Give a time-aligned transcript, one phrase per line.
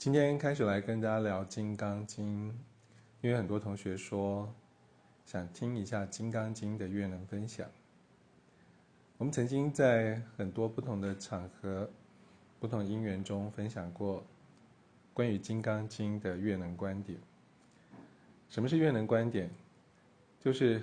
[0.00, 2.50] 今天开始来跟大家聊《金刚经》，
[3.20, 4.50] 因为很多同学说
[5.26, 7.68] 想听一下《金刚经》的阅能分享。
[9.18, 11.86] 我们曾经在很多不同的场合、
[12.58, 14.24] 不同因缘中分享过
[15.12, 17.18] 关于《金刚经》的阅能观点。
[18.48, 19.50] 什么是阅能观点？
[20.40, 20.82] 就是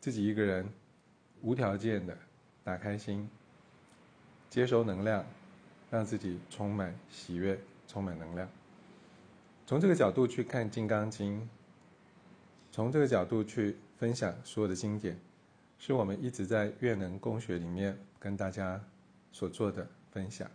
[0.00, 0.66] 自己一个人
[1.42, 2.16] 无条件的
[2.64, 3.28] 打开心，
[4.48, 5.22] 接收能量，
[5.90, 7.60] 让自己充满喜悦。
[7.92, 8.48] 充满能量。
[9.66, 11.38] 从这个角度去看《金刚经》，
[12.70, 15.14] 从这个角度去分享所有的经典，
[15.78, 18.82] 是我们一直在月能共学里面跟大家
[19.30, 20.48] 所做的分享。《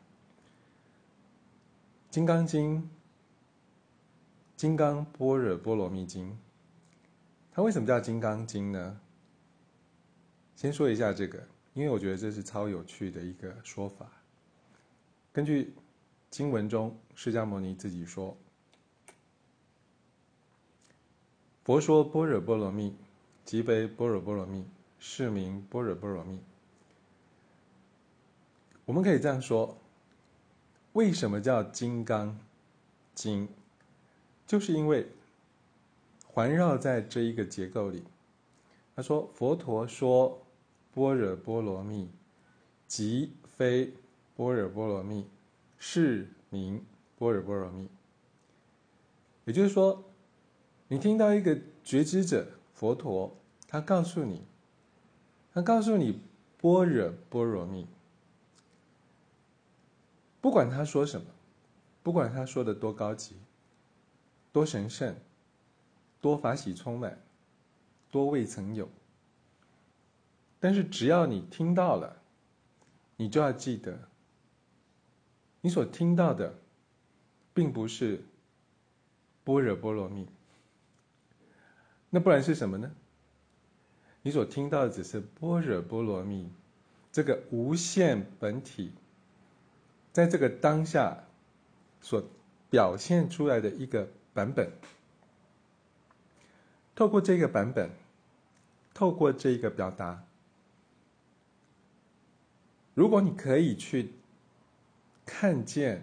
[2.09, 2.81] 金刚经》
[4.55, 6.31] 《金刚般若波罗蜜经》，
[7.51, 8.99] 它为什么叫《金刚经》呢？
[10.55, 11.37] 先说一下这个，
[11.75, 14.09] 因为我觉得这是超有趣的一个说法。
[15.31, 15.71] 根据
[16.37, 18.37] 经文中，释迦牟尼自己说
[21.65, 22.95] ：“佛说般若波罗蜜，
[23.43, 24.63] 即非般若波罗蜜，
[24.99, 26.39] 是名般若波罗蜜。”
[28.85, 29.75] 我们可以这样说：
[30.93, 32.37] 为什么叫《金刚
[33.15, 33.47] 经》？
[34.45, 35.07] 就是因为
[36.27, 38.03] 环绕在这一个结构里。
[38.95, 40.39] 他说：“佛陀说
[40.93, 42.07] 般若波罗蜜，
[42.87, 43.91] 即非
[44.35, 45.25] 般若波罗蜜。”
[45.77, 46.83] 是名
[47.17, 47.87] 般若波罗蜜，
[49.45, 50.03] 也就是说，
[50.87, 53.35] 你听到一个觉知者佛陀，
[53.67, 54.43] 他告诉你，
[55.53, 56.21] 他告诉你
[56.59, 57.87] 般若波罗蜜，
[60.41, 61.27] 不管他说什么，
[62.01, 63.35] 不管他说的多高级、
[64.51, 65.15] 多神圣、
[66.19, 67.21] 多法喜充满、
[68.09, 68.89] 多未曾有，
[70.59, 72.21] 但是只要你听到了，
[73.15, 74.09] 你就要记得。
[75.61, 76.53] 你所听到的，
[77.53, 78.23] 并不是
[79.43, 80.27] 般若波罗蜜，
[82.09, 82.91] 那不然是什么呢？
[84.21, 86.49] 你所听到的只是般若波罗蜜
[87.11, 88.91] 这个无限本体，
[90.13, 91.23] 在这个当下
[92.01, 92.23] 所
[92.69, 94.71] 表现出来的一个版本。
[96.95, 97.89] 透过这个版本，
[98.93, 100.23] 透过这一个表达，
[102.93, 104.13] 如果你可以去。
[105.29, 106.01] 看见、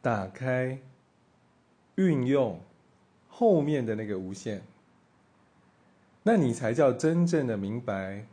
[0.00, 0.80] 打开、
[1.96, 2.58] 运用
[3.28, 4.62] 后面的那个无限，
[6.22, 8.24] 那你才叫真正的明白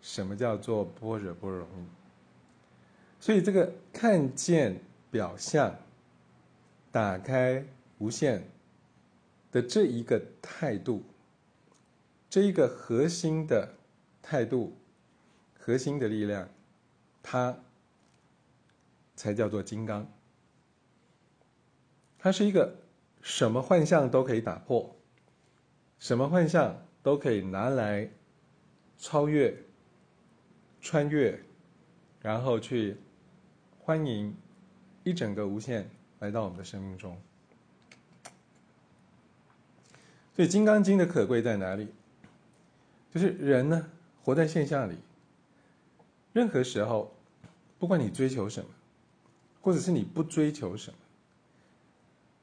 [0.00, 1.84] 什么叫做般若波罗蜜。
[3.18, 4.80] 所以，这个看见
[5.10, 5.74] 表象、
[6.92, 7.64] 打开
[7.98, 8.46] 无限
[9.50, 11.02] 的这一个态度，
[12.30, 13.74] 这一个核心的
[14.22, 14.72] 态度、
[15.58, 16.48] 核心的力量，
[17.20, 17.58] 它。
[19.14, 20.06] 才叫做金刚。
[22.18, 22.76] 它是一个
[23.20, 24.94] 什么幻象都可以打破，
[25.98, 28.10] 什么幻象都可以拿来
[28.98, 29.56] 超越、
[30.80, 31.38] 穿越，
[32.20, 32.96] 然后去
[33.78, 34.34] 欢迎
[35.02, 35.88] 一整个无限
[36.20, 37.20] 来到我们的生命中。
[40.34, 41.88] 所以，《金刚经》的可贵在哪里？
[43.12, 43.88] 就是人呢，
[44.24, 44.96] 活在现象里，
[46.32, 47.14] 任何时候，
[47.78, 48.68] 不管你追求什么。
[49.64, 50.98] 或者是你不追求什么，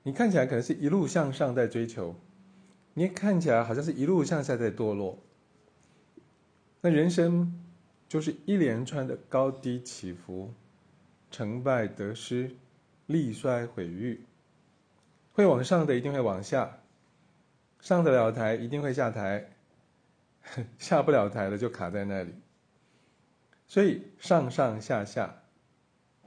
[0.01, 2.15] 你看起来可能是一路向上在追求，
[2.95, 5.19] 你看起来好像是一路向下在堕落。
[6.81, 7.63] 那人生
[8.09, 10.51] 就是一连串的高低起伏，
[11.29, 12.55] 成败得失，
[13.05, 14.25] 利衰毁誉，
[15.33, 16.79] 会往上的一定会往下，
[17.79, 19.47] 上得了台一定会下台，
[20.79, 22.33] 下不了台的就卡在那里。
[23.67, 25.40] 所以上上下下。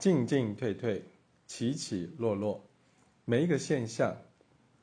[0.04, 1.02] 进进退退，
[1.46, 2.62] 起起落落，
[3.24, 4.14] 每一个现象，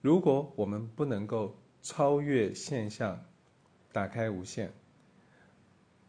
[0.02, 3.24] 如果我们不能够超越现象，
[3.92, 4.74] 打开无限，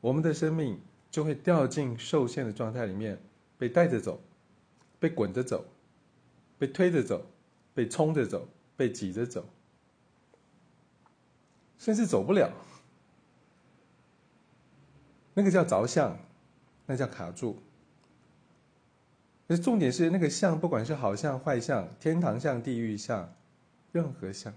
[0.01, 0.81] 我们的生命
[1.11, 3.21] 就会掉进受限的状态里面，
[3.59, 4.19] 被带着走，
[4.99, 5.63] 被滚着走，
[6.59, 7.23] 被推着走，
[7.75, 8.49] 被冲着走，
[8.79, 9.45] 被挤着走，
[11.77, 12.51] 甚至走不了。
[15.35, 16.19] 那个叫着相，
[16.87, 17.63] 那叫卡住。
[19.59, 23.35] 重点是那个相，不管是好相坏相，天堂相、地狱相，
[23.91, 24.55] 任何相，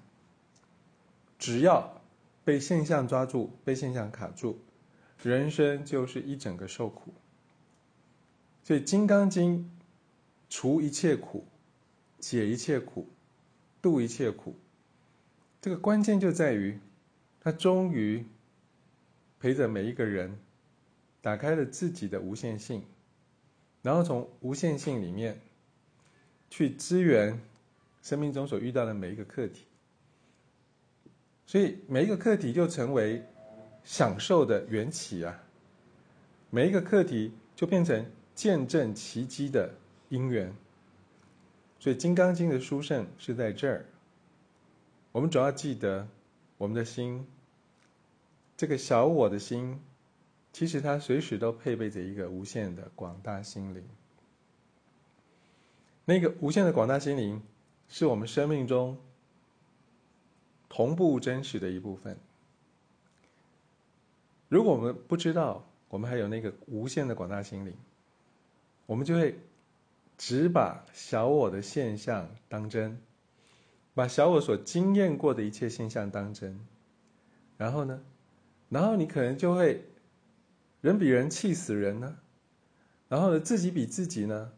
[1.40, 2.02] 只要
[2.44, 4.60] 被现象抓住、被现象卡住，
[5.24, 7.14] 人生就是一整个受苦。
[8.64, 9.60] 所以《金刚经》
[10.50, 11.46] 除一切苦、
[12.20, 13.08] 解一切苦、
[13.82, 14.56] 度一切苦，
[15.62, 16.80] 这个关键就在于，
[17.42, 18.26] 它终于
[19.40, 20.38] 陪着每一个人，
[21.22, 22.84] 打开了自己的无限性。
[23.86, 25.40] 然后从无限性里面
[26.50, 27.40] 去支援
[28.02, 29.68] 生命中所遇到的每一个课题，
[31.46, 33.24] 所以每一个课题就成为
[33.84, 35.40] 享受的缘起啊！
[36.50, 38.04] 每一个课题就变成
[38.34, 39.72] 见证奇迹的
[40.10, 40.52] 因缘。
[41.78, 43.86] 所以《金刚经》的殊胜是在这儿。
[45.12, 46.08] 我们主要记得，
[46.58, 47.24] 我们的心，
[48.58, 49.80] 这个小我的心，
[50.56, 53.84] 其实它随时都配备着一个无限的广大心灵。
[56.06, 57.42] 那个无限的广大心灵。
[57.88, 58.98] 是我们生命中
[60.68, 62.18] 同步真实的一部分。
[64.50, 67.76] 如果我们不知道我们还有那个无限的广大心灵，
[68.88, 69.38] 我们就会
[70.18, 73.00] 只把小我的现象当真，
[73.94, 76.60] 把小我所经验过的一切现象当真，
[77.58, 78.04] 然后呢，
[78.68, 79.86] 然后你可能就会
[80.86, 82.16] 人比人气死人呢，
[83.10, 84.52] 然后呢，自己比自己呢，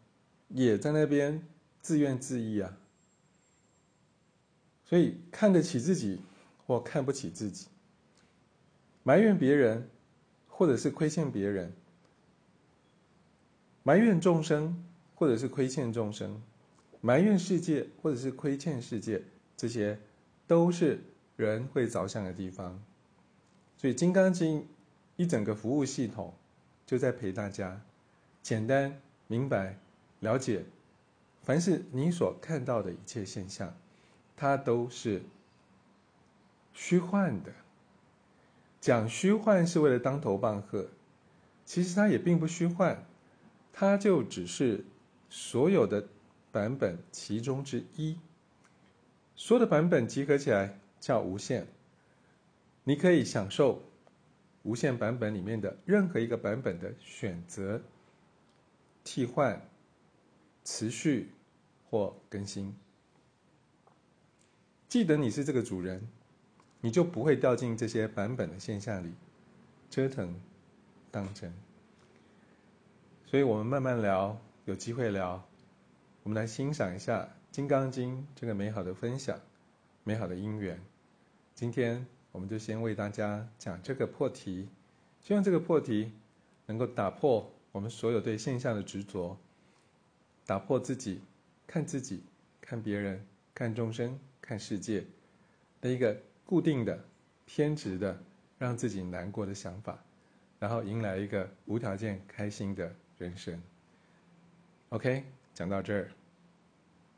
[0.49, 1.41] 也在那边
[1.79, 2.77] 自怨自艾啊。
[4.83, 6.19] 所以看得起自己，
[6.65, 7.67] 或看不起自己；
[9.03, 9.89] 埋怨别人，
[10.49, 11.69] 或者是亏欠别人；
[13.83, 14.83] 埋怨众生，
[15.15, 16.41] 或者是亏欠众生；
[16.99, 19.23] 埋怨世界，或者是亏欠世界，
[19.55, 19.97] 这些
[20.45, 20.99] 都是
[21.37, 22.77] 人会着想的地方。
[23.77, 24.59] 所以《金刚经》
[25.17, 26.33] 一整个服务系统，
[26.85, 27.81] 就在陪大家
[28.41, 29.77] 简单明白
[30.21, 30.63] 了解，
[31.41, 33.75] 凡是你所看到的一切现象。
[34.39, 35.23] 它都是
[36.71, 37.51] 虚幻的，
[38.79, 40.87] 讲虚幻是为了当头棒喝，
[41.65, 43.03] 其实它也并不虚幻，
[43.73, 44.85] 它就只是
[45.27, 46.07] 所有的
[46.51, 48.19] 版本其中之一。
[49.35, 51.65] 所有的版本集合起来叫无限，
[52.83, 53.81] 你可以享受
[54.67, 57.81] 无限版本里面的任何一个版本的选择、
[59.01, 59.61] 替换、
[60.65, 61.31] 持续
[61.89, 62.75] 或更新。
[64.89, 66.05] 记得你是这个主人，
[66.81, 69.13] 你就不会掉进这些版本的现象里
[69.89, 70.35] 折腾
[71.09, 71.53] 当真。
[73.25, 75.41] 所以我们慢慢聊，有机会聊，
[76.23, 77.21] 我们来欣赏一下
[77.51, 79.39] 《金刚经》这个美好的分享，
[80.03, 80.77] 美好的因缘。
[81.55, 82.05] 今天
[82.37, 84.69] 我们就先为大家讲这个破题，
[85.19, 86.11] 希望这个破题
[86.67, 89.35] 能够打破我们所有对现象的执着，
[90.45, 91.19] 打破自己
[91.65, 92.21] 看自己、
[92.61, 93.25] 看别人、
[93.55, 94.17] 看众生。
[94.39, 95.03] 看世界
[95.81, 96.97] 的一个固定的、
[97.45, 98.17] 偏执的、
[98.57, 99.99] 让自己难过的想法，
[100.57, 103.61] 然后迎来一个无条件开心的人生。
[104.87, 106.09] OK，讲到这儿，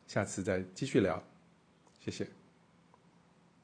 [0.08, 1.22] 下次再继续聊，
[2.00, 2.39] 谢谢。